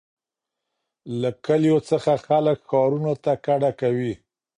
[1.21, 4.13] له کلیو څخه خلک ښارونو ته کډه کوي.